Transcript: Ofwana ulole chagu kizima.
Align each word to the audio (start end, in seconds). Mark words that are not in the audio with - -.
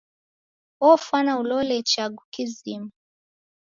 Ofwana 0.89 1.31
ulole 1.41 1.77
chagu 1.91 2.23
kizima. 2.33 2.89